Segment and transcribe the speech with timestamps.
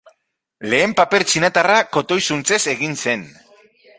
[0.71, 3.29] Lehen paper txinatarra kotoi-zuntzez egin zen.